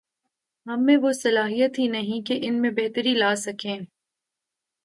[0.65, 3.79] ہم میں وہ صلاحیت ہی نہیں کہ ان میں بہتری لا سکیں۔